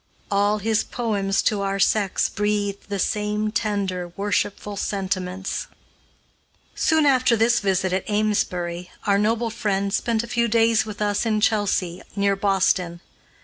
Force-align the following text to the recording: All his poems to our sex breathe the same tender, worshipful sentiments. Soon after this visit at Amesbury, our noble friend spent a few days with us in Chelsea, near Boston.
All 0.31 0.57
his 0.57 0.83
poems 0.83 1.43
to 1.43 1.61
our 1.61 1.77
sex 1.77 2.27
breathe 2.27 2.85
the 2.89 2.97
same 2.97 3.51
tender, 3.51 4.07
worshipful 4.17 4.75
sentiments. 4.75 5.67
Soon 6.73 7.05
after 7.05 7.35
this 7.35 7.59
visit 7.59 7.93
at 7.93 8.09
Amesbury, 8.09 8.89
our 9.05 9.19
noble 9.19 9.51
friend 9.51 9.93
spent 9.93 10.23
a 10.23 10.27
few 10.27 10.47
days 10.47 10.87
with 10.87 11.03
us 11.03 11.23
in 11.23 11.39
Chelsea, 11.39 12.01
near 12.15 12.35
Boston. 12.35 12.99